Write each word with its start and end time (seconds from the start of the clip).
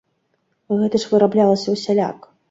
Гэта 0.79 1.01
ж 1.03 1.11
выраблялася 1.11 1.75
ўсяляк! 1.75 2.27